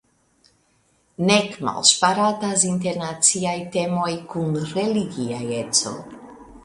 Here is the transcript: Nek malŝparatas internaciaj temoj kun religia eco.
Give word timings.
Nek 1.31 1.51
malŝparatas 1.67 2.65
internaciaj 2.69 3.55
temoj 3.77 4.09
kun 4.33 4.59
religia 4.75 5.43
eco. 5.63 5.95